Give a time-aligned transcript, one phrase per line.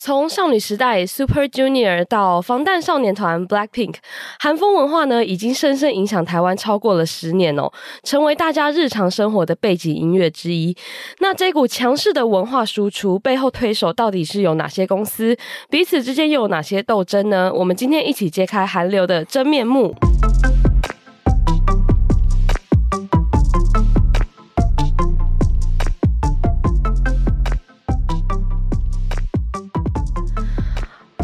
[0.00, 3.96] 从少女时代 Super Junior 到防弹少年团 Blackpink，
[4.38, 7.68] 韩风文化呢已经深深影响台湾超过了十年哦，
[8.04, 10.76] 成为大家日常生活的背景音乐之一。
[11.18, 15.36] 那这股强势的文化输出背后推手到底是有哪些公司？
[15.68, 17.52] 彼此之间又有哪些斗争呢？
[17.52, 19.92] 我们今天一起揭开韩流的真面目。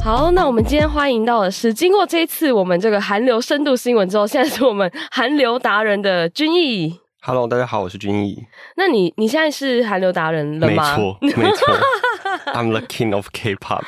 [0.04, 6.94] 好，那我们今天欢迎到的是经过这一次我们这个韩流深度新闻之后，现在是我们韩流达人的君毅。
[7.22, 8.44] Hello，大家好，我是君毅。
[8.76, 10.94] 那你你现在是韩流达人了吗？
[11.22, 11.66] 没错，没错，
[12.52, 13.82] I'm the king of K-pop。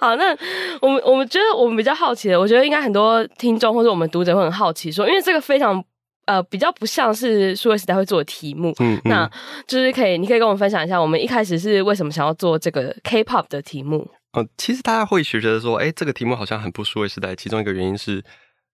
[0.00, 0.36] 好，那
[0.80, 5.80] 我们我们觉得我们比较好奇的，我觉得应该很多听众或者我们读者会很好奇说，因为这个非常
[6.26, 9.30] 呃比较不像是数位时代会做的题目，嗯，嗯，那
[9.68, 14.04] 就是可以你可以跟我们分享一下，我们一开始是为什么想要做这个 K-pop 的题目？
[14.34, 17.36] 嗯，其实大家会觉得说，哎，这个题目好像很不数位时代。
[17.36, 18.22] 其中一个原因是，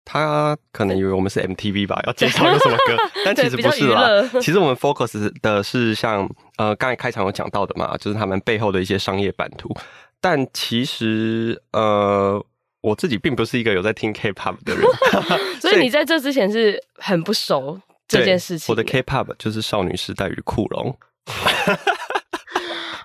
[0.03, 4.22] 他可能以为我们是 MTV 吧，要介绍有什么歌，但其实不是啦。
[4.42, 9.73] 其实我们 focus 的是像呃刚才开场有讲到的嘛，就是他们背后的一些商业版图。
[10.20, 12.44] 但其实呃，
[12.81, 14.84] 我自己并不是一个有在听 K-pop 的人，
[15.62, 18.73] 所以你在这之前是很不熟这件事情。
[18.73, 20.97] 我的 K-pop 就是少女时代与酷龙。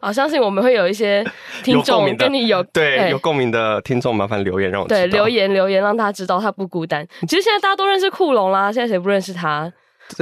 [0.00, 1.24] 好，相信我们会有一些
[1.62, 4.88] 听众跟你有，对，对有共鸣的听众，麻烦留言让我。
[4.88, 7.06] 对，留言留言让他知道他不孤单。
[7.28, 9.70] 其实现在大家都认识酷龙啦，现在谁不认识他？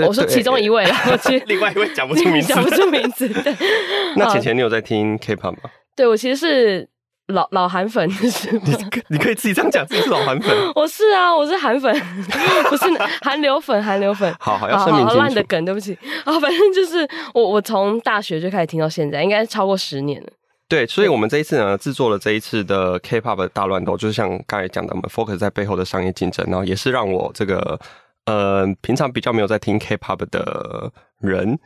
[0.07, 3.29] 我说其中一位啦， 我其实另外一位讲不出名字， 讲不出名字。
[3.29, 3.55] 对，
[4.17, 5.70] 那浅浅，你有在听 K-pop 吗？
[5.97, 6.89] 对，我其实是。
[7.29, 8.75] 老老韩粉是你，
[9.09, 10.51] 你可以自己这样讲，自己是老韩粉。
[10.75, 11.93] 我是啊，我是韩粉，
[12.70, 12.85] 不是
[13.20, 14.35] 韩流粉，韩流粉。
[14.41, 15.19] 好好要声明清楚。
[15.19, 20.29] 烂的梗，对不起啊，反正就是我，我从大学就开始听到现在，应该超过十年了。
[20.69, 27.79] 对，所以我们这一次呢，制作了这一次的 K-pop 的大乱斗，就是像刚才讲的，我们 focus 在背后的商业竞争，然后也是让我这个
[28.25, 31.58] 呃平常比较没有在听 K-pop 的人。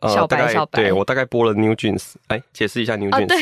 [0.00, 3.22] 呃、小白，小白，对，我大概播了 New Jeans，哎，解释一下 New Jeans。
[3.22, 3.38] 啊、对，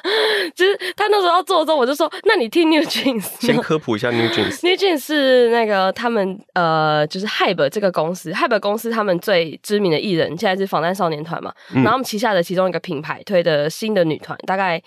[0.54, 3.24] 就是他那时候要做的时候，我就说，那你听 New Jeans。
[3.40, 4.66] 先科普一下 New Jeans。
[4.66, 14.82] New Jeans 是那个他们呃，就是 HYBE 这个公司，HYBE 公司他们最知名的艺人现在是防弹少年团嘛，嗯、然后他们旗下的其中一个品牌推的新的女团，大概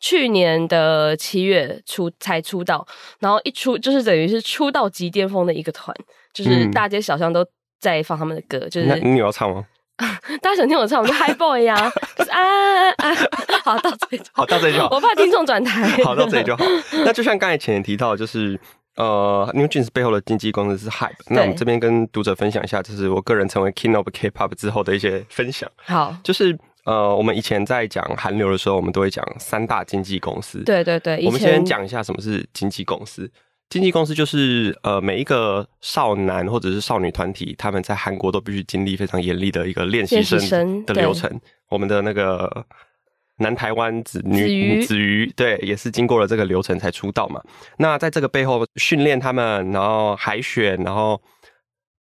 [0.00, 2.86] 去年的七月初才出道，
[3.18, 5.94] 然后一出就是等于是出道即巅峰的一个团，
[6.32, 7.44] 就是大街小巷都
[7.80, 9.64] 在放他们的歌，嗯、就是那你有要唱吗？
[10.40, 12.40] 大家想听我唱，我就 Hi Boy 呀、啊，就是啊
[12.90, 13.14] 啊啊！
[13.64, 14.88] 好，到这里，好，到这里就好。
[14.94, 15.88] 我怕听众转台。
[16.04, 16.64] 好，到这里就好。
[17.04, 18.58] 那就像刚才前提到，就是
[18.96, 21.12] 呃，New Jeans 背后的经纪公司是 Hype。
[21.28, 25.68] 那我们这边跟读者分享一下，就是我个人成为 King of K-pop 之后的一些分享。
[25.84, 30.62] 好，就是呃，我们以前在讲韩流的时候，我们都会讲三大经纪公司。
[30.64, 33.30] 对对对，我们先讲一下什么是经纪公司。
[33.68, 41.30] 经纪公司就是呃，每一个少男或者是少女团体，他们在韩国都必须经历非常严厉的一个练习生的流程。
[41.68, 42.64] 我们的那个
[43.36, 47.42] 南台湾子女子瑜，对，也是经过了这个流程才出道嘛。
[47.76, 51.20] 那在这个背后训练他们，然后海选，然后。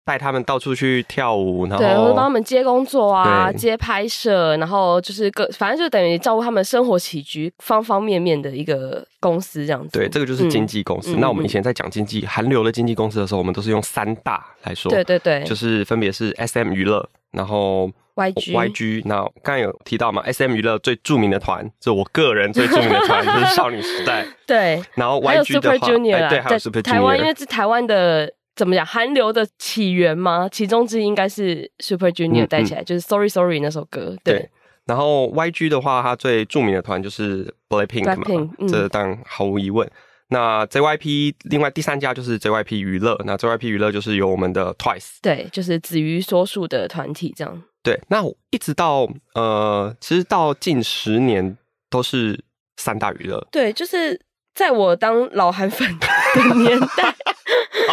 [0.07, 9.99] 带他们到处去跳舞，然后对，会帮他们接工作啊，接拍摄，然后就是各，反正就等于照顾他们生活起居方方面面的一个公司这样子。
[9.99, 11.17] 对，这个就是经纪公司。
[11.17, 14.89] 嗯、那我们以前在讲经纪韩流的经纪公司的时候，我们都是用三大来说。
[14.89, 19.03] 对对对，就是分别是 S M 娱乐，然后 Y G Y G。
[19.07, 24.25] 那刚刚有提到嘛，S M 娱乐最著名的团，就我个人最著名的团 就是少女时代。
[24.47, 26.93] 对，然后 Y G 的话，Junior 哎、对，还有 Super Junior。
[26.93, 28.33] 台湾因为是台湾的。
[28.57, 28.85] 怎么讲？
[28.85, 30.49] 韩流的起源吗？
[30.51, 34.17] 其中之一应该是 Super Junior 带起来，嗯嗯、就是 Sorry Sorry 那首歌。
[34.25, 34.39] 对。
[34.39, 34.51] 对
[34.87, 39.91] 然后 YG 的话，它最著名的团就是 Blackpink 嘛，Blackpink，嗯、这当然毫无疑问。
[40.29, 47.63] 那 JYP 另外第三家就是 JYP 娱乐，那 JYP 娱乐就是由我们的 Twice，对，就是子瑜所属的团体这样。
[47.83, 51.59] 对，那一直到呃，其实到近十年
[51.91, 52.41] 都是
[52.77, 53.45] 三大娱乐。
[53.51, 54.21] 对，就是
[54.55, 57.13] 在我当老韩粉的年代。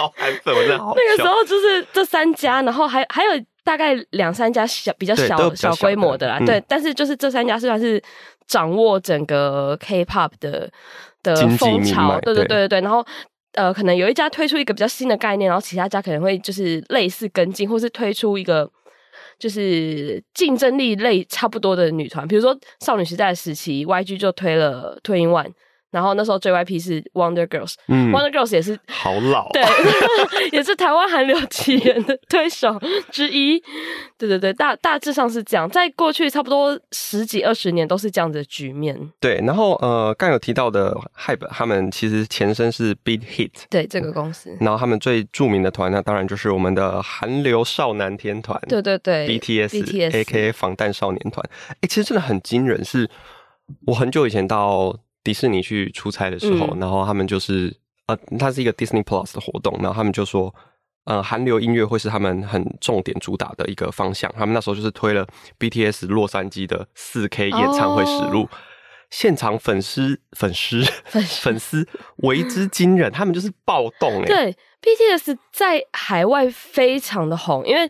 [0.04, 0.94] 好韩粉，我真的好。
[0.96, 3.32] 那个时候就是这三家，然后还还有
[3.64, 6.62] 大概两三家小比较小小，小规模的啦，嗯、对。
[6.68, 8.02] 但是就是这三家虽然是
[8.48, 10.70] 掌握整个 K-pop 的
[11.24, 12.82] 的风潮，对对对对对。
[12.82, 13.06] 然后
[13.54, 18.70] 呃，可能有一家推出一个比较新的概念，然后其他家可能会就是类似跟进，或是推出一个
[19.40, 25.52] 就是竞争力类差不多的女团，比如说少女时代时期，YG 就推了 2NE1。
[25.94, 29.62] 然后那时候 JYP 是 Wonder Girls，嗯，Wonder Girls 也是好老， 对，
[30.52, 32.82] 也是台湾韩流起源的推手
[33.12, 33.62] 之一。
[34.18, 39.00] 对对对，大大致上是这样，在过去差不多十几二十年都是这样子的局面。
[39.20, 44.58] 对，然后呃，刚有提到的 HYBE，他们其实前身是 Big Hit，对这个公司。
[44.60, 51.48] 然后他们最著名的团呢，当然就是我们的韩流少男天团，对对对，BTS，AKA 防弹少年团。
[51.82, 53.08] 哎，其实真的很惊人，是
[53.86, 54.98] 我很久以前到。
[55.24, 57.76] 迪士尼去出差的时候，嗯、然后他们就是
[58.08, 60.54] 呃，它是一个 Disney Plus 的活动，然后他们就说，
[61.06, 64.32] 呃，韩流音乐会是他们很重点主打的一个方向。
[64.38, 65.26] 他们那时候就是推了
[65.58, 68.50] BTS 洛杉矶的四 K 演唱会实录，哦、
[69.10, 71.88] 现场粉丝粉丝粉丝
[72.18, 74.26] 为之惊人，他们就是暴动哎。
[74.26, 77.88] 对，BTS 在海外非常的红，因为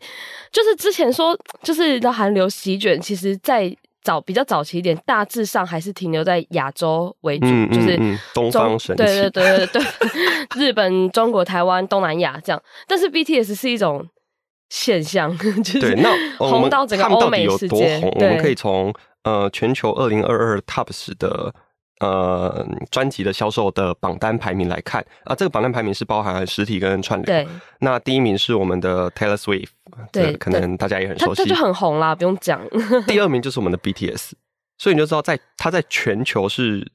[0.52, 9.82] 就是之前说就是的韩流席卷，其实，在早比较早期一点，大致上还是停留在亚洲为主，嗯、就是东方神起，对对对对对，
[10.68, 12.62] 日本、中国、台湾、东南亚这样。
[12.88, 14.06] 但是 BTS 是一种
[14.70, 15.98] 现象， 就是
[16.38, 18.00] 红到整个欧美世界。
[18.16, 21.54] 我们可以从呃全球二零二二 TOP10 的。
[22.00, 27.26] 呃，专辑的销售的榜单排名来看啊，这个榜单排名是包含实体跟串流。
[27.26, 27.48] 对，
[27.80, 29.70] 那第一名是我们的 Taylor Swift，
[30.12, 32.60] 对，可能大家也很熟悉，这就很红啦，不用讲。
[33.08, 34.32] 第二名就是我们的 BTS，
[34.78, 36.86] 所以你就知道在，在它在全球是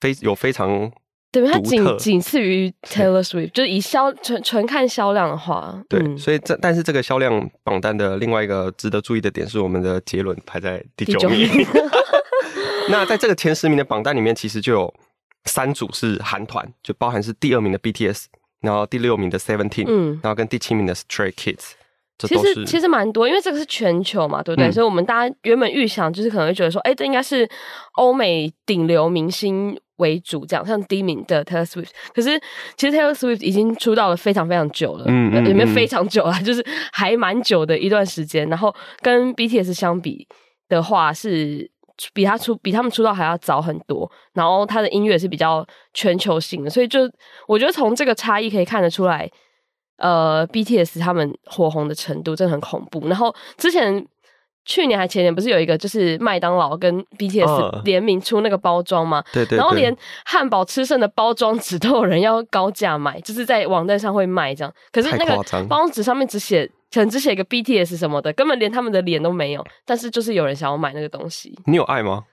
[0.00, 0.90] 非有非常
[1.30, 11.48] 对，它仅仅次于 Taylor Swift，就是以销纯纯看销量的话，对，嗯、所以这但是这个销量榜单的另外一个值得注意的点是，我们的杰伦排在第九名。
[12.88, 14.94] 那在这个前十名的榜单里面，其实就有
[15.44, 18.24] 三组是韩团，就包含是第二名的 BTS，
[18.60, 21.72] 然后第六名的 Seventeen，嗯，然后跟第七名的 Stray Kids，
[22.18, 24.68] 其实其实蛮多，因为这个是全球嘛，对不对？
[24.68, 27.48] 嗯、所以我们大家原本预想就是可能会觉得说，哎，这应该是
[27.94, 31.90] 欧美顶流明星为主，这样像第一名的 Taylor Swift。
[32.14, 32.40] 可是
[32.76, 38.48] 其实 Taylor Swift 已经出道了非常非常久了，嗯，嗯，嗯，里面非常久了，就是还蛮久的一段时间。
[38.48, 40.26] 然后跟 BTS 相比
[40.68, 41.70] 的话是。
[42.12, 47.00] 比他出比他们出道还要早很多，然后他的音乐是比较全球性的，所以就
[47.46, 49.30] 我觉得从这个差异可以看得出来，
[49.98, 53.08] 呃，BTS 他们火红的程度真的很恐怖。
[53.08, 54.06] 然后之前
[54.64, 59.22] 去年还前年不是有一个就是麦当劳跟 BTS 联名出那个包装嘛？
[59.32, 59.56] 对对。
[59.56, 64.72] 然后连汉堡吃剩的包装纸都有人要高价买，就是在网站上会卖这样。
[64.92, 66.70] 可是那个包装纸上面只写。
[66.96, 69.62] 可能只写个 BTS 什么的，根本连他们的脸都没有。
[69.84, 71.54] 但是就是有人想要买那个东西。
[71.66, 72.24] 你有爱吗？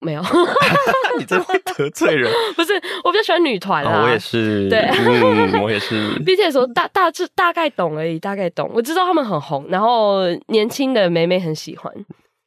[0.00, 0.22] 没有。
[1.16, 2.28] 你真会得罪人。
[2.56, 2.72] 不是，
[3.04, 4.02] 我比较喜欢女团啊。
[4.02, 4.68] 我也是。
[4.68, 6.16] 对，嗯， 我也是。
[6.24, 8.68] BTS 我大大致大概懂而已，大概懂。
[8.74, 11.92] 我知道他们很红，然后年轻的妹妹很喜欢。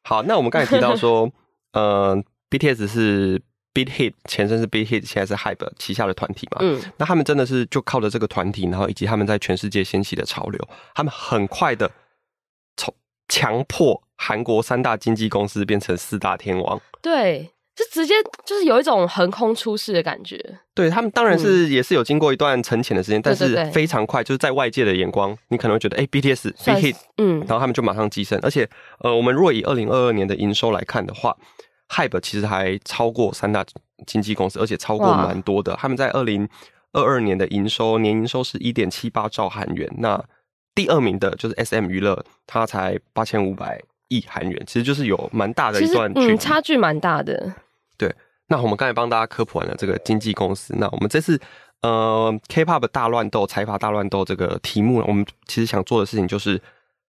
[0.03, 1.31] 好，那我们刚才提到说，
[1.71, 3.41] 呃，BTS 是。
[3.75, 6.59] Big Hit 前身是 Big Hit，现在是 HYBE 旗下的团体嘛？
[6.61, 11.91] 嗯，那他们真的是就靠着这个团体，然后以及他们在全世界掀起的潮流，他们很快的
[12.77, 12.95] 从
[13.27, 16.81] 强迫韩国三大经纪公司变成四大天王。
[17.01, 18.13] 对，就直接
[18.45, 20.39] 就是有一种横空出世的感觉。
[20.73, 28.39] 对，他们当然是也是有经过一段沉潜的时间，嗯、但是非常快，就是在外界的眼光，你可能会觉得，哎、欸、，BTS Big Hit，嗯，然后他们就马上跻身。
[28.41, 28.69] 而且，
[28.99, 31.35] 呃，我们若以二零二二年的营收来看的话。
[31.89, 33.63] HYBE 其实还超过三大
[34.07, 35.75] 经纪公司，而且超过蛮多的。
[35.75, 36.47] 他们在二零
[36.93, 40.21] 二二年的营收年营收是一点七八兆韩元，那
[40.73, 47.53] 第二名的就是 SM 娱乐，它才八千五百亿韩元，其实就是有蛮大的一段距，嗯，差距蛮大的。
[47.97, 48.13] 对，
[48.47, 51.39] 那我们刚才帮大家科普完了这个经纪公司，那我们这次
[51.81, 56.61] 呃 K-pop 大乱斗、财阀大乱斗这个题目，我们其实想做的事情就是。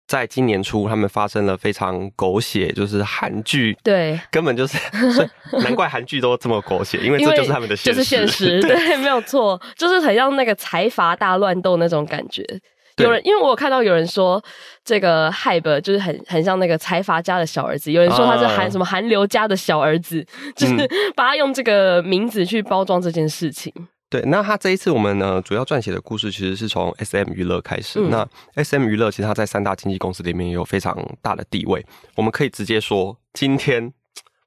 [0.08, 4.78] 在今年初，他们发生了非常狗血，就是韩剧，对，根本就是，
[5.64, 12.44] 难怪韩剧都这么狗血，因为这就是他们的现实，就是现实，对，对，没有错，就是很像那个财阀大乱斗那种感觉。
[12.98, 14.42] 有人，因为我有看到有人说，
[14.86, 20.76] 这个 HYBE 就是很很像那个财阀家的小儿子，有人说他是韩什么韩流家的小儿子，就是
[21.14, 23.74] 把他用这个名字去包装这件事情。
[24.16, 28.00] 对，那他这一次我们呢，主要撰写的故事其实是从 SM 娱乐开始。
[28.00, 31.86] 嗯、那 SM 娱乐其实它在三大经纪公司里面也有非常大的地位。
[32.16, 33.92] 我们可以直接说，今天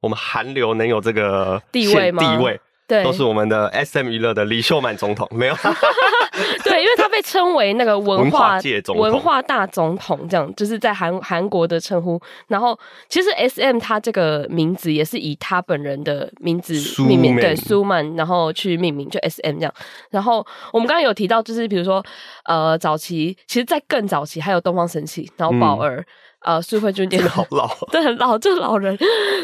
[0.00, 2.22] 我们韩流能有这个地位吗？
[2.22, 2.58] 地位。
[2.88, 5.54] 对，都是我们的 SM 娱乐的李秀满总统，没有？
[6.64, 12.18] 对，因为他被称为那个文化，界总统，文化大总统，这样就是在韩韩国的称呼。
[12.46, 12.78] 然后，
[13.08, 16.72] 其实 SM 他这个名字也是以他本人的名字
[17.04, 19.74] 命名，对，苏曼，然后去命名，就 SM 这样。
[20.10, 22.02] 然后我们刚刚有提到，就是比如说，
[22.46, 26.00] 呃，早期其实，在更早期还有东方神起，然后宝儿。
[26.00, 26.04] 嗯
[26.40, 28.96] 呃，Super Junior 好老， 对，很老，就是老人。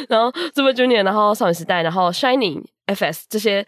[0.08, 3.66] 然后 Super Junior，然后少女时代，然后 Shining、FS 这些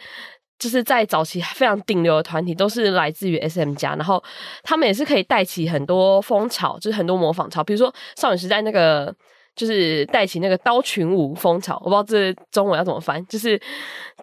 [0.59, 4.23] 就是在早期非常顶流的团体，都是来自于 SM 家，然后
[4.63, 9.15] 他们也是可以带起很多风潮，就是很多模仿潮，比如说少女时代那个。
[9.57, 13.59] 就是带起那个刀群舞风潮，我不知道这中文要怎么翻，就是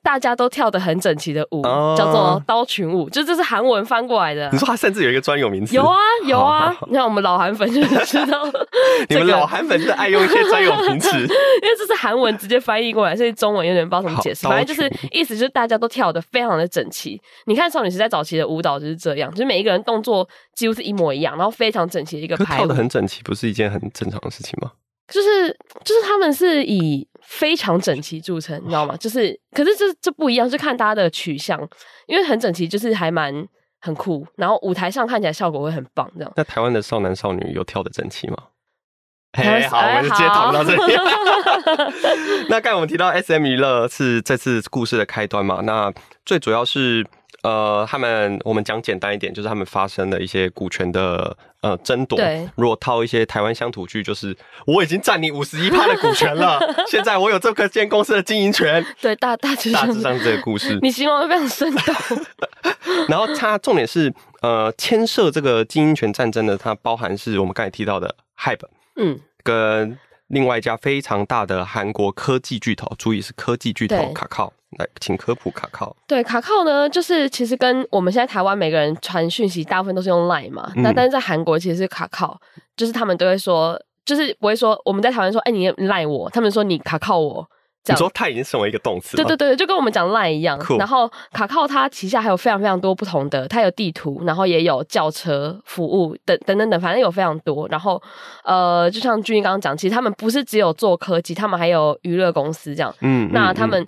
[0.04, 4.48] 大家都跳得很整齐的舞，哦、叫做刀群舞，就这是韩文翻过来的。
[4.52, 5.76] 你说它甚至有一个专有名词？
[5.76, 6.74] 有啊，有啊。
[6.88, 8.68] 你看我们老韩粉就知道、这个，
[9.10, 14.48] 你们老韩粉是爱用一些专有名词， 因为这是韩文直接翻译过来，所以中文有点不知道怎么解释。
[14.48, 17.20] 反正就是意思就是大家都跳的非常的整齐。
[17.46, 22.58] 你看少女时代早期的舞蹈就是这样，就是每一个人动作几乎是一模一样，然后非常整齐的一个排舞。
[22.60, 24.72] 跳得很整齐，不是一件很正常的事情吗？
[25.08, 25.50] 就是
[25.84, 28.96] 就是他们是以非常整齐著称，你知道吗？
[28.98, 31.60] 就是可是这这不一样，就看大家的取向，
[32.08, 33.34] 因为很整齐就是还蛮
[33.82, 36.32] 很酷，然后舞台上看起来效果会很棒，这样。
[36.36, 38.38] 那台湾的少男少女有跳的整齐吗？
[39.34, 40.94] 哎，好，我们就直接讨论到这里。
[42.50, 45.62] 那刚才我们提到 SM 娱乐是这次故事的开端嘛？
[45.64, 45.92] 那
[46.26, 47.06] 最主要是。
[47.44, 52.18] 呃，他们我们讲简单一点，就是他们发生了一些股权的呃争夺。
[52.18, 54.36] 对，如果套一些台湾乡土剧，就是
[54.66, 56.58] 我已经占你五十一趴的股权了，
[56.88, 58.84] 现在我有这个间公司的经营权。
[59.02, 62.26] 对，大大致大致上这个故事， 你形容的非常生动。
[63.10, 69.98] 然后它重点是呃，牵涉这个经营权战争的，它包含是我们刚才提到的 HYBE，嗯，跟
[70.28, 74.54] 另外一家非常大的韩国科技巨头，注意是科技巨头卡靠。
[74.78, 75.96] 来，请科普卡靠。
[76.08, 80.72] 对，卡靠呢，就是其实跟我们现在台湾每个人传讯息，大部分都是用 Line 嘛。
[80.76, 82.40] 那、嗯、但是在韩国其实是卡靠，
[82.76, 87.48] 就是他们都会说，就是不会说我们在台湾说，哎、欸，你赖我，他们说你卡靠我。
[87.86, 90.58] 你说它已经成为一个动词，对对对，就跟我们讲 Line 一样。
[90.80, 97.68] 然后卡靠它旗下还有非常非常多不同的，它有地图，然后也有轿车服务等等等等，反正有非常多。
[97.68, 98.02] 然后
[98.46, 102.96] 呃，就像俊英刚刚讲，其实他们不是只有做科技，他们还有娱乐公司这样。
[103.02, 103.82] 嗯，那他们。
[103.82, 103.88] 嗯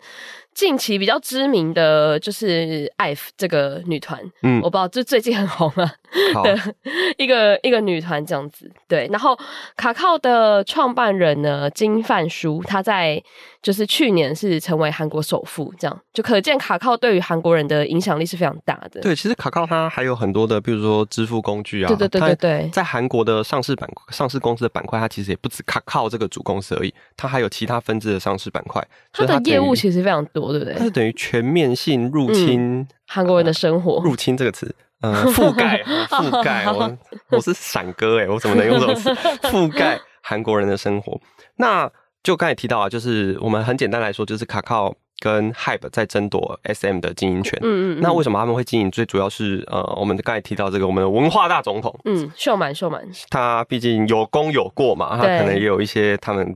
[0.56, 5.94] 近期比较知名的就是 IVE 这个女团，嗯，我不知道，就最近很红啊
[6.44, 6.58] 的
[7.20, 9.08] 一个一个女团这样子，对。
[9.12, 9.38] 然后
[9.76, 13.22] 卡靠的创办人呢，金范书，他在
[13.62, 19.02] 就是去年是成为韩国首富，这样就可见卡靠对于韩国人的影响力是非常大的。
[19.02, 28.82] 对，其实卡靠它还有很多的，比如说支付工具啊，对对对对对，在韩国的上市板上市公司的板块，它其实也不止卡靠这个主公司而已，它还有其他分支的上市板块，
[29.12, 30.45] 它的业务其实非常多。
[30.52, 30.74] 对不对？
[30.76, 34.02] 它是等于全面性入侵韩、嗯、国人的生活。
[34.04, 36.66] 入侵这个词，嗯、呃，覆盖， 覆盖。
[36.66, 36.98] 我
[37.32, 39.10] 我是闪哥哎，我怎么能用这种词？
[39.50, 41.20] 覆盖韩国人的生活。
[41.58, 41.90] 那
[42.24, 47.60] 就刚才提到啊，就是我们很简单来说，就是卡靠跟 Hype 在争夺 SM 的经营权。
[47.62, 48.02] 嗯，嗯嗯。
[48.02, 48.90] 那为什么他们会经营？
[48.90, 56.56] 最主要是呃，我们刚才提到这个我们的文化大总统，嗯，秀满秀满，他毕竟有功有过嘛，他可能也有一些他们。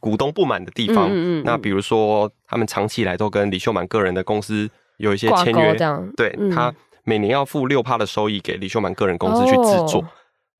[0.00, 6.12] 股东不满的地方，嗯嗯嗯，那比如说他们长期以来都跟李秀满个人的公司有一些签约，这样。
[6.16, 6.72] 对、嗯、他
[7.04, 10.08] 每年要付六趴的收益给李秀满个人公司去制作，哦、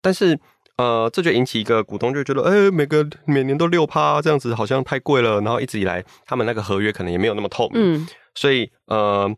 [0.00, 0.38] 但是
[0.76, 9.34] 呃，这就引起一个股东就觉得，哎、欸，每个每年都六趴这样子好像太贵了，然后一直以来他们那个合约可能也没有那么透明，嗯、所以呃，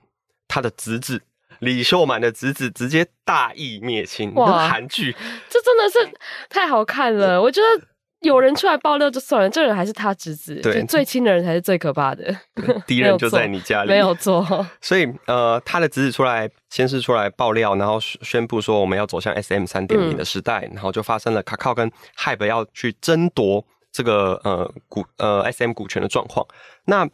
[0.49, 1.23] 他的侄子
[1.61, 5.15] 李秀满的侄子直接大义灭亲，哇，韩剧，
[5.49, 6.19] 这真的是
[6.49, 7.87] 太好看了，我觉得。
[8.21, 12.37] 有人出来爆料就算了，这人还是他侄子，对，最亲的人才是最可怕的。
[12.85, 14.45] 敌人就在你家里，没有错。
[14.83, 26.45] 所以，呃，他的侄子出来，先是出来爆料，然后宣布说我们要走向 SM 三点零的时代，嗯、然后就发生了卡靠跟 Hype 要去争夺这个呃股呃 SM 股权的状况。
[26.87, 27.09] 那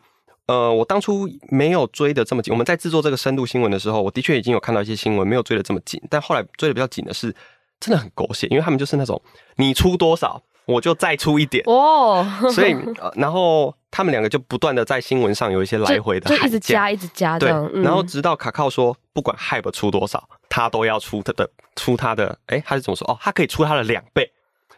[0.47, 2.51] 呃，我当初没有追的这么紧。
[2.51, 6.01] 我们在制作这个深度新闻的时候，我的确已经有看到一些新闻，没有追的这么紧。
[6.09, 7.35] 但后来追的比较紧的是，
[7.79, 9.21] 真的很狗血，因为他们就是那种
[9.57, 10.43] 你出多少。
[10.67, 17.51] 我就再出一点哦，所以、 呃、然后他们两个就不断的在新闻上有一些来回的，就一直加一直加对，
[17.83, 23.07] 然后直到卡靠说不管 HYBE 出多少，他都要出他的出他的，哎，他是怎么说？
[23.11, 24.33] 哦，他可以出他的两倍。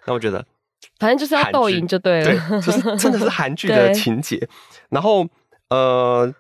[0.04, 0.44] 那我觉得，
[0.98, 4.48] 反正就是要斗赢就对了，对，就是 真的是韩剧的情节。
[4.88, 5.26] 然后
[5.68, 6.32] 呃，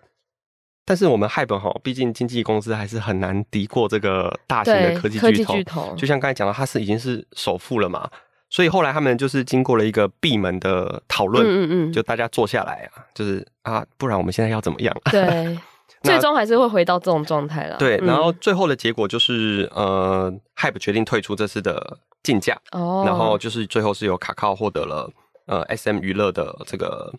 [0.84, 5.54] 但是我们 HYBE 哈，毕竟经纪公司还是很难敌过这个大型的科技巨头。
[5.54, 8.08] 巨头就像刚才讲到，他是已经是首富了嘛。
[8.56, 14.96] 所以后来他们就是经过了一个闭门的讨论，嗯嗯嗯，就大家坐下来啊，就是啊，不然我们现在要怎么样？
[15.10, 15.58] 对，
[16.02, 17.76] 最终还是会回到这种状态了。
[17.76, 25.12] 对，然后最后的结果就是，呃，HYBE 决定退出这次的竞价，哦，然后就是最后是由卡靠获得了
[25.44, 27.12] 呃 SM 娱乐的这个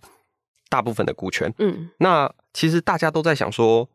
[0.72, 1.54] 大部分的股权。
[1.60, 3.88] 嗯，那其实大家都在想说，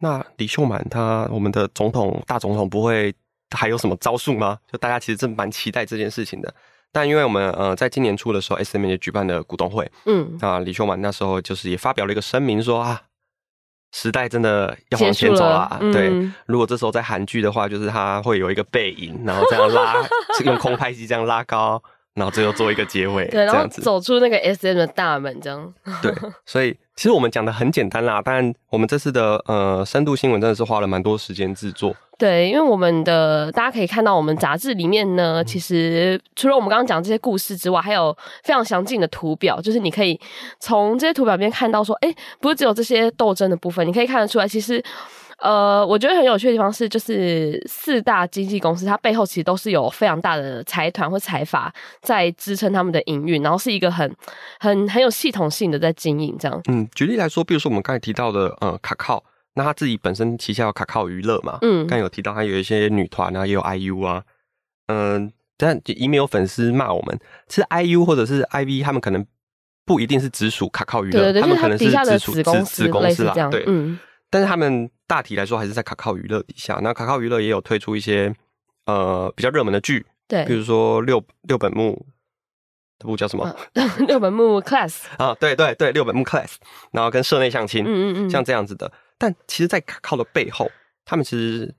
[0.00, 3.14] 那李秀满他我们的总统大总统不会
[3.54, 4.58] 还有什么招数吗？
[4.68, 6.52] 就大家其实真蛮期待这件事情的。
[6.92, 13.02] 但因为我们呃，在今年初的时候，SM 也举办了股东会，嗯，啊，李秀满那时候就是也发表了一个声明说啊，
[13.92, 15.78] 时代真的要往前走啦。
[15.80, 16.10] 嗯、对，
[16.46, 19.96] 如果这时候在韩剧的话，就是他会有一个背影，然后这样拉，
[20.44, 21.82] 用空拍机这样拉高，
[22.18, 25.72] 然后最后做一个结尾，对，这样子然后走出那个 SM 的大门，这样。
[26.02, 26.12] 对，
[26.44, 31.94] 所以其实我们讲的很简单啦，但我们这次的呃深度新闻真的是花了蛮多时间制作。
[32.18, 40.20] 对，因为我们的大家可以看到，我们杂志里面呢，其实除了我们刚刚讲这些故事之外，还有非常详尽的图表，就是你可以
[40.58, 44.82] 从这些图表里面看到说，哎，不是只有这些斗争的部分，你可以看得出来，其实，
[45.38, 54.14] 呃，我觉得很有趣的地方是，就是四大经纪公司，它背后其实都是有非常大的财团或财阀在支撑他们的营运，然后是一个很、
[54.58, 56.60] 很、很有系统性的在经营这样。
[56.68, 59.24] 嗯，举例来说，比如说我们刚才提到的，呃，卡靠。
[59.54, 61.58] 那他自己本身旗下有卡靠娱乐嘛？
[61.62, 64.22] 嗯，刚有提到他有一些女团啊，也有 IU 啊。
[64.86, 67.18] 嗯，但以免有粉丝骂我们，
[67.48, 69.26] 其实 IU 或者是 IV 他们可能
[69.84, 73.34] 不一定是直属卡靠娱乐，他们可能是直属子公司子公司啦。
[73.50, 73.98] 对，嗯。
[74.30, 76.78] 但是他们大体来说还是在卡靠娱乐底下。
[76.80, 78.32] 那卡靠娱乐也有推出一些
[78.86, 82.06] 呃比较热门的剧，对，比如说六六本木
[83.00, 83.44] 这部叫什么？
[83.44, 83.56] 啊、
[84.06, 86.54] 六本木 Class 啊，对对对，六本木 Class，
[86.92, 88.92] 然后跟社内相亲，嗯嗯嗯，像这样子的。
[89.16, 90.70] 但其实，在卡靠的背后，
[91.04, 91.74] 他们其实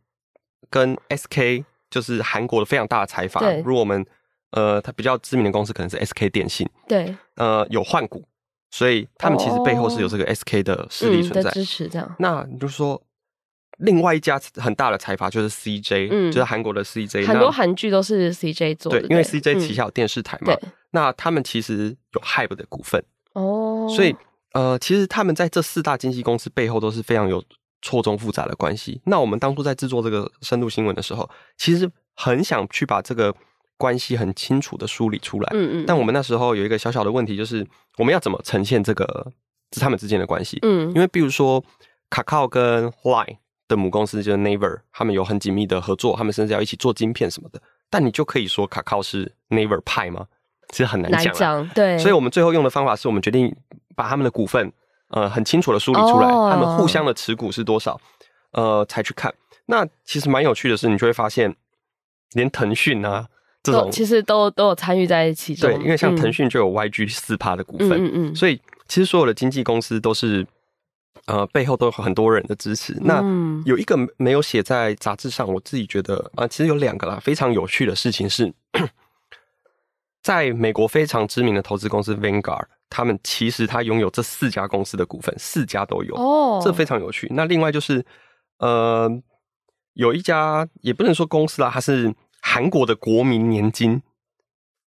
[0.69, 3.41] 跟 SK 就是韩国的非常大的财阀。
[3.63, 4.05] 如果我们
[4.51, 6.67] 呃，它比较知名的公司可能是 SK 电信。
[6.87, 7.15] 对。
[7.35, 8.25] 呃，有换股，
[8.71, 11.51] 所以他们其实背后是有这个 SK 的势力存在。
[11.51, 12.15] 支持这样。
[12.19, 13.01] 那你就说，
[13.79, 17.25] 另外一家很大的财阀就是 CJ，、嗯、就是韩国的 CJ。
[17.25, 19.01] 很多韩剧都是 CJ 做的。
[19.01, 20.53] 对，因为 CJ 旗下有电视台嘛。
[20.61, 23.03] 嗯、那他们其实有 HYBE 的股份。
[23.33, 23.87] 哦。
[23.93, 24.15] 所以。
[24.53, 27.41] 呃，其实他们在这四大经纪公司背后都是非常有
[27.83, 28.99] 错综复杂的关系。
[29.05, 33.31] 那我们当初在制作这个深度新闻的时候，其实很想去把这个
[33.77, 35.49] 关系很清楚的梳理出来。
[35.53, 35.85] 嗯嗯。
[35.85, 37.63] 但我们那时候有一个小小的问题，就是
[37.99, 39.31] 我们要怎么呈现这个
[39.71, 40.57] 是他们之间的关系？
[40.63, 40.91] 嗯。
[40.95, 41.63] 因为比如说，
[42.09, 43.37] 卡靠跟 Line
[43.69, 47.61] 的母公司就是 Naver，他们有很紧密的合作，他们甚至要一起做晶片什么的。
[47.89, 50.25] 但你就可以说卡靠是 Naver 派吗？
[50.73, 51.23] 其实很难讲。
[51.23, 51.69] 难讲。
[51.69, 51.97] 对。
[51.97, 53.55] 所以我们最后用的方法是我们决定。
[53.95, 54.71] 把他们的股份，
[55.09, 56.49] 呃，很清楚的梳理出来，oh.
[56.49, 57.99] 他们互相的持股是多少，
[58.53, 59.33] 呃，才去看。
[59.65, 61.53] 那其实蛮有趣的是，你就会发现，
[62.31, 63.27] 连腾讯啊
[63.61, 65.69] 这种，其实都都有参与在其中。
[65.69, 68.55] 对，因为像腾讯就有 YG 四趴的股份，嗯嗯，所以
[68.87, 70.47] 其实所有的经纪公司都是，
[71.25, 72.97] 呃，背后都有很多人的支持。
[73.01, 73.23] 那
[73.65, 78.53] 有一个没有写在杂志上，我自己觉得啊、呃，其实有两个啦，非常有趣的事情是，
[80.23, 82.65] 在美国非常知名的投资公司 Vanguard。
[82.91, 86.63] 他们其实他拥有这四家公司的股份，四家都有哦，oh.
[86.63, 87.27] 这非常有趣。
[87.29, 88.03] 那另外就是，
[88.57, 89.07] 呃，
[89.93, 94.01] 有一家也不能说公司啦，它是韩国的国民年金，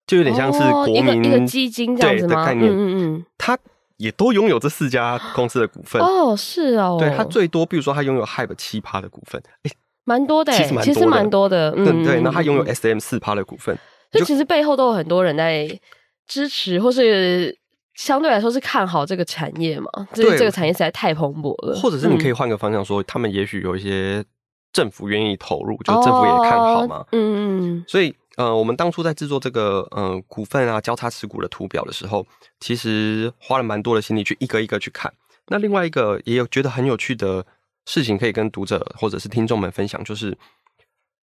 [0.04, 3.56] 就有点像是国民、oh, 一,个基金这样子的概念，嗯嗯嗯，他
[3.96, 9.70] 也都拥有这四家公司的股份哦，oh, 是哦，对，他最多，比如说他拥有 HYBE 七趴的股份，哎，
[10.04, 13.76] 蛮多的，其实蛮多的，其实蛮多的，嗯，对对，那他拥有 SM 四趴的股份，
[14.10, 15.80] 所以其实背后都有很多人在
[16.26, 17.58] 支持，或是。
[17.94, 19.86] 相对来说是看好这个产业嘛？
[20.14, 21.78] 就是这个产业实在太蓬勃了。
[21.78, 24.24] 或者是你可以换个方向说，嗯、他们也许有一些
[24.72, 27.04] 政府愿意投入，就政府也看好嘛。
[27.12, 27.84] 嗯嗯。
[27.86, 32.26] 所以呃，我们当初在制作这个呃股份啊交叉持股的图表的时候，
[32.60, 35.12] 其实花了蛮多的心力去一个一个去看。
[35.48, 37.44] 那另外一个也有觉得很有趣的
[37.86, 40.36] 事情可以跟读者或者是听众们分享，就是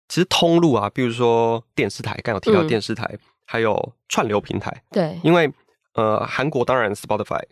[0.09, 5.53] 其实通路啊，比如说电视台，刚有提到电视台，嗯、还有串流平台，对，因为。
[5.97, 7.42] 呃，韩国当然 Spotify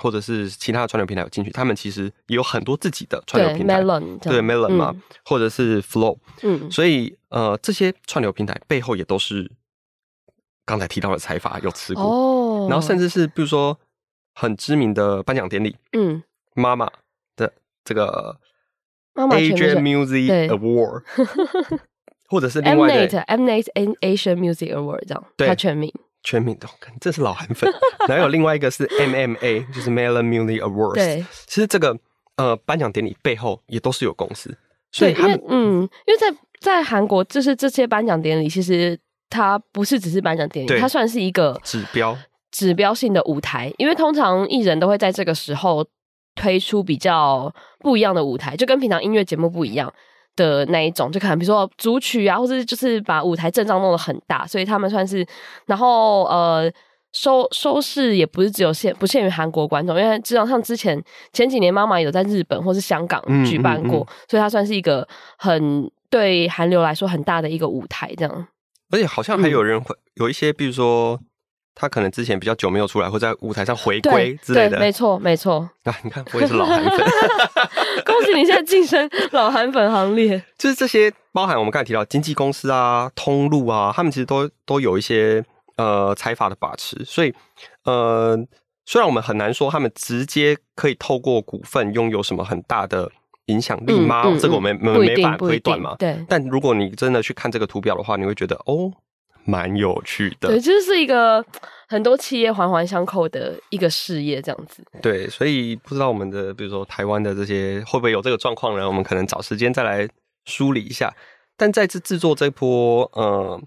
[0.00, 9.50] 或者是其他的串流平台有进去，他们其实也有很多自己的串流平台，对 Melon，对 Melon 嘛，嗯、或者是 Flow，嗯，所以呃，这些串流平台背后也都是
[10.64, 13.78] 刚才提到的财阀有持股，哦，然后甚至是比如说
[14.34, 16.22] 很知名的颁奖典礼，嗯，
[16.54, 16.88] 妈妈
[17.36, 17.52] 的
[17.84, 18.38] 这个
[19.14, 21.02] Asian Music Award，
[22.28, 23.68] 或者是另外的 Mnet
[24.00, 25.92] Asian Music Award 这样，对，它全名。
[26.22, 27.72] 全民都看，这是老韩粉。
[28.08, 30.94] 然后有另外一个是 MMA，就是 Melon Music Awards。
[30.94, 31.96] 对，其实这个
[32.36, 34.56] 呃颁奖典礼背后也都是有公司，
[34.92, 42.16] 所以他们嗯，因为在在韩国，就是这些颁奖典礼，其实它不是只是颁奖典礼，它算是一个指标
[42.50, 43.72] 指标性的舞台。
[43.78, 45.86] 因为通常艺人都会在这个时候
[46.34, 49.92] 推出比较不一样的舞台，就跟平常音乐节目不一样。
[50.36, 55.26] 的那一种，就可能比如说主曲啊，或者就是把舞台阵仗弄得很大，所以他们算是，
[55.66, 56.70] 然后呃
[57.12, 68.46] 收收视也不是只有限不限于韩国观众，因为至少像之前前几年妈妈有在日本或是香港举办过，嗯嗯嗯，所以它算是一个很对韩流来说很大的一个舞台，这样。
[68.92, 71.20] 而且好像还有人会有一些，比如说
[71.74, 74.78] 他可能之前比较久没有出来，或在舞台上回归之类的。
[74.78, 75.68] 没错，没错。
[75.84, 77.06] 啊，你看，我也是老韩粉。
[78.04, 80.42] 恭喜你现在晋升老韩粉行列。
[80.58, 85.42] 就是这些，包含我们刚才提到经纪公司啊、通路啊，他们其实都都有一些
[85.76, 87.02] 呃财阀的把持。
[87.04, 87.32] 所以，
[87.84, 88.36] 呃，
[88.84, 93.10] 虽然我们很难说他们直接可以透过股份拥有什么很大的
[93.46, 94.22] 影响力吗？
[94.26, 95.94] 嗯嗯嗯、这个我们没没法推断嘛。
[95.98, 96.22] 对。
[96.28, 98.92] 但如果你真的去看这个图表的话，你会觉得哦。
[99.50, 101.44] 蛮有趣的，对，就是一个
[101.88, 104.84] 很多企业环环相扣的一个事业，这样子。
[105.02, 108.86] 对，所以不知道我们的，比如说台湾的这些会不会有这个状况呢？
[108.86, 110.08] 我们可能找时间再来
[110.44, 111.12] 梳理一下。
[111.56, 113.60] 但在这制作这波呃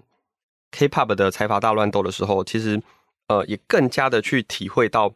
[0.72, 2.80] K-pop 的财阀大乱斗的时候，其实
[3.28, 5.12] 呃也更加的去体会到，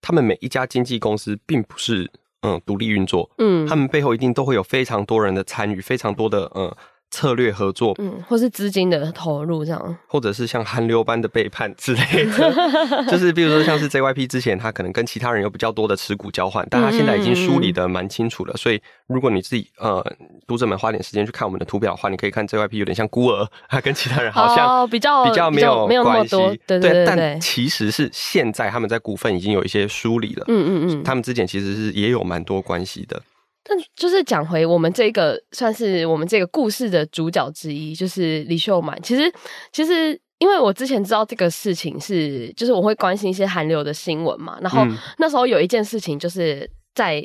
[0.00, 2.10] 他们每一家经纪公司并不是
[2.42, 6.72] 嗯独立运作，嗯，他们背后一定都会有非常多人的参与，非常多的嗯。
[7.12, 18.56] 策略合作，嗯，或是资金的投入这样，或者是像韩流般的背叛之类的， 就是比如说像是 JYP 之前，他可能跟其他人有比较多的持股交换，但他现在已经梳理的蛮清楚了。
[18.56, 20.04] 所以如果你自己呃
[20.46, 27.04] 读者们花点时间去看我们的图表的话，你可以看 JYP 有点像孤儿，他跟其他人好像比较比较没有没有关系，对对对。
[27.04, 33.20] 但其实是现在他们在股份已经有一些梳理了，嗯嗯嗯，他们之前其实是也有蛮多关系的。
[33.64, 39.00] 但就是讲回我们这个算是我们这个故事的主角之一，就是李秀满。
[39.02, 39.32] 其实，
[39.70, 44.58] 其实因为我之前知道这个事情是，就是我会关心一些韩流的新闻嘛。
[44.60, 44.84] 然后
[45.18, 47.24] 那时候有一件事情，就是在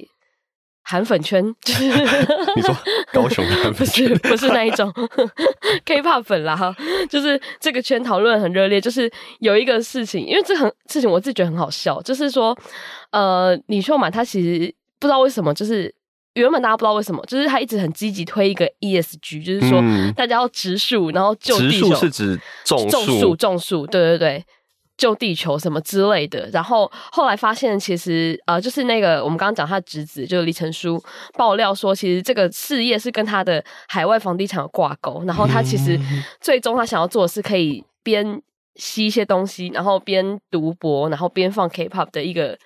[0.84, 1.86] 韩粉圈，就是
[2.56, 2.76] 你说
[3.12, 4.94] 高雄粉圈，不是不是那一种
[5.86, 6.72] K-pop 粉啦，哈，
[7.10, 8.80] 就是这个圈讨论很热烈。
[8.80, 12.56] 就是有一个事情，因为这很事情，我自己觉得很好笑，就是说，
[13.10, 15.97] 呃，李秀满他其实不知道为什么，就是。
[16.38, 19.82] 原本大家不知道为什么，就是他一直很积极推一个 ESG，就是说
[20.16, 21.88] 大家要植树，然后救地球。
[21.88, 24.46] 植树是指种树，种树，对对对，
[24.96, 26.48] 救地球什么之类的。
[26.54, 35.24] 然后后来发现，其实呃，就是那个我们刚刚讲他的侄子，就是李成书爆料说，其实这个事业是跟他的海外房地产有挂钩。
[35.26, 36.00] 然后他其实
[36.40, 38.42] 最终他想要做的是可以边
[38.76, 42.58] 吸一些东西，然后边读博，然后边放 K-pop 的一个。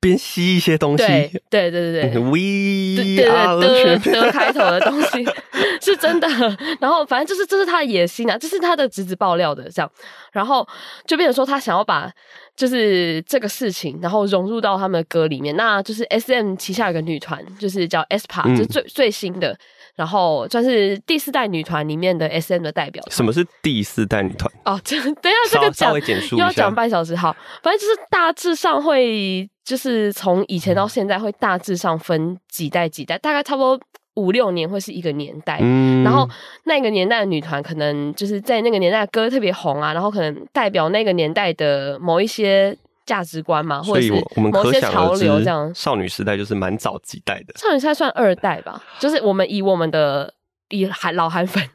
[0.00, 1.04] 边吸一些东西，
[1.50, 5.26] 对对对对对，We 啊，的的开头的东西
[5.82, 6.28] 是真的。
[6.80, 9.90] 然后反正就是这是他的野心啊，这是他的侄子爆料的这样。
[10.32, 10.66] 然后
[11.06, 12.10] 就变成说他想要把
[12.54, 15.56] 就是这个事情，然后融入到他们的歌里面。
[15.56, 19.58] 那就是 SM 旗下有个女团，就是叫 aespa，就是最最新的。
[19.98, 23.02] 然后算是第四代女团里面的 SM 的代表。
[23.10, 24.48] 什么是第四代女团？
[24.64, 25.92] 哦，这 等一下这个讲
[26.30, 27.16] 又要讲半小时。
[27.16, 27.34] 好，
[27.64, 33.80] 反正就是大致上会，就是从以前到现在会大致上分几代几代，大概差不多
[34.14, 35.58] 五六年会是一个年代。
[35.60, 36.28] 嗯，然后
[36.64, 42.78] 那个年代的女团可能就是在那个年代的歌特别红啊，然后可能代表那个年代的某一些。
[43.08, 45.74] 价值观嘛，或者是某些潮流这样。
[45.74, 50.34] 少女时代就是蛮早几代的，少女时代算二代吧， 就是我们以我们的
[50.68, 51.66] 以韩老韩粉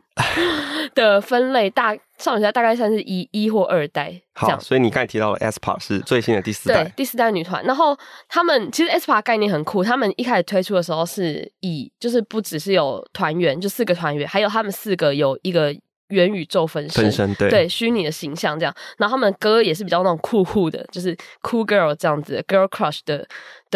[0.93, 4.13] 的分类，大少女时代大概算是一一或二代。
[4.35, 7.63] 好，所以你刚才提到了 aespa 是最新的第四代，对，第四代女团。
[7.65, 7.97] 然后
[8.29, 15.75] 他们其实 aespa 概念很酷，他们一开始推出的时候是以就是不只是有团员，就四个团员，还有他们四个有一个。
[16.13, 23.27] 元宇宙分身，分身对，对虚拟的形象这样，然后他们的歌也是比较那种酷酷的，就是 cool girl 这样子，girl crush 的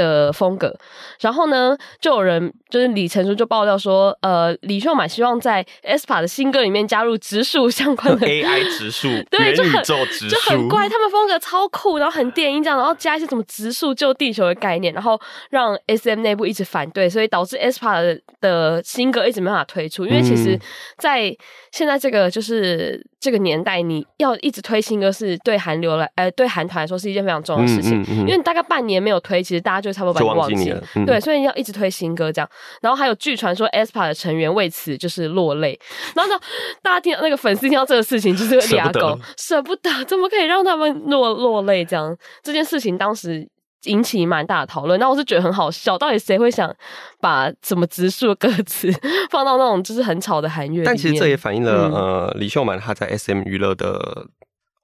[0.05, 0.73] 的风格。
[1.19, 20.60] 然后呢，就有人就是李成书就爆料说，呃，李秀满希望在 aespa 的新歌里面加入植树相关的 AI 植树， 对，元宇宙植树就很怪，他们风格超酷，然后很电音这样，然后加一些什么植树救地球的概念，然后让 SM 内部一直反对，所以导致 aespa 的的新歌一直没办法推出，因为其实，
[20.97, 21.36] 在
[21.71, 27.99] 现在这个就是这个年代，你要一直推新歌，是对韩流来，呃，对韩团来说是一件非常重要的事情。
[28.01, 30.84] 嗯嗯嗯、因为你大概半年没有推，其实大家就差不多把你忘记了。
[31.06, 32.49] 对，所以要一直推新歌这样。
[32.82, 35.77] 然后还有据传说，aespa 的成员为此就是落泪。
[36.15, 36.39] 然后呢，
[36.82, 42.15] 大家听到那个粉丝听到这个事情，就是俩狗 舍不得，怎么可以让他们落落泪这样？
[42.43, 43.47] 这件事情当时。
[43.88, 45.97] 引起蛮大的讨论，那我是觉得很好笑。
[45.97, 46.73] 到底谁会想
[47.19, 48.91] 把什么植树的歌词
[49.32, 50.84] 放到那种就是很吵的韩乐？
[50.84, 54.28] 但其实这也反映了、嗯、呃李秀满他在 SM 娱乐的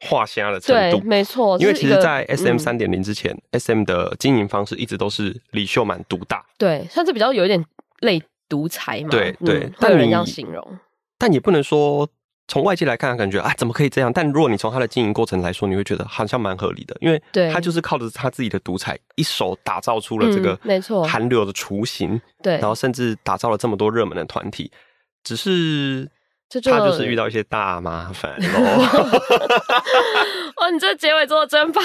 [0.02, 0.98] 画虾的程度。
[0.98, 1.58] 对，没错。
[1.60, 6.44] 因为其实，在 SM 三点零之前、嗯、，SM 的经营方式一直都是李秀满独大。
[6.58, 7.64] 对，算是比较有一点
[8.02, 9.10] 类独裁嘛。
[9.10, 10.80] 对对，嗯、但有人这样形容，
[11.18, 12.08] 但也不能说。
[12.48, 14.12] 从外界来看，感觉啊，怎么可以这样？
[14.14, 24.72] 但如果你从他的经营过程来说，你会觉得好像蛮合理的，因为他就是靠着他自己的独裁，一手打造出了这个没错韩流的雏形，对，然后甚至打造了这么多热门的团体，
[25.24, 26.10] 只是。
[26.66, 28.78] 他就是遇到一些大麻烦哦。
[30.58, 31.84] 哦，你这结尾做的真棒。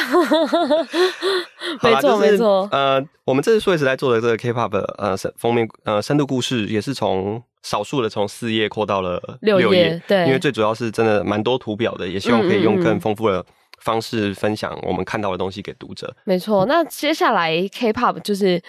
[1.83, 2.68] 没错、就是、没错。
[2.71, 10.01] 呃，我们这次数位时代做的这个 K-pop 呃封面呃深度故事，也是从少数的从四页扩到了六页。
[10.07, 13.44] 对，因为最主要是真的蛮多图表的，也希望可以用更丰富的。
[13.88, 16.66] 方式分享我们看到的东西给读者，没错。
[16.66, 18.62] 那接下来 K-pop 就是，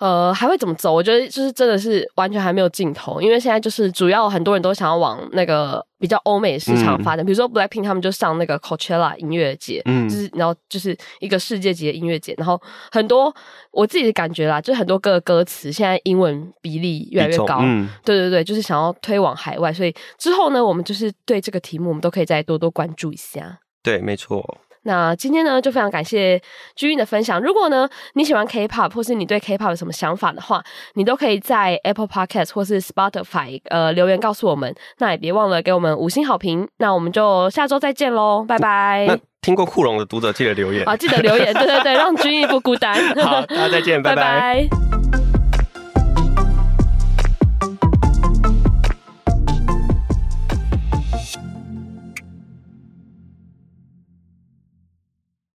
[0.00, 0.92] 呃，还会怎么走？
[0.92, 12.60] 我觉得就是真的是完全还没有尽头，因为现在就是主要很多人都想要往那个比较欧美市场发展，嗯、比如说 Blackpink 他们就上那个 Coachella 音乐节，嗯，就是然后就是一个世界级的音乐节，然后
[12.90, 13.32] 很多
[13.70, 23.60] 我自己的感觉啦，就是很多歌的歌词现在英文比例越来越高，嗯，对对对，就是想要推往海外，所以之后呢，我们就是对这个题目，我们都可以再多多关注一下。
[23.84, 24.42] 对，没错。
[24.84, 26.40] 那今天呢，就非常感谢
[26.76, 27.40] 君韵的分享。
[27.40, 30.62] 如果呢你喜欢 K-pop，或是你对 K-pop 有什么想法的话，
[30.94, 34.74] 你都可以在 Apple Podcast 或是 Spotify 呃留言告诉我们。
[34.98, 36.68] 那也别忘了给我们五星好评。
[36.78, 39.04] 那我们就下周再见喽，拜拜。
[39.08, 42.94] 那听过酷龙的读者记得留言，啊，记得留言，对对对，让 G 韵不孤单。
[43.22, 44.22] 好，大家再见， 拜拜。
[44.22, 45.33] 拜拜。